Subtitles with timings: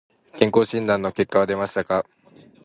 [0.35, 2.03] 健康診断の結果は出ましたか。